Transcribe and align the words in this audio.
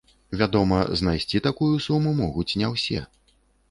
Вядома, 0.39 0.79
знайсці 1.03 1.43
такую 1.51 1.71
суму 1.87 2.17
могуць 2.25 2.51
не 2.65 2.75
ўсе. 2.77 3.09